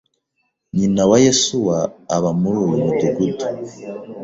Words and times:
Nyina 0.75 1.01
wa 1.09 1.17
Yesuwa 1.25 1.77
aba 2.15 2.29
muri 2.39 2.57
uyu 2.65 2.77
mudugudu. 2.85 3.45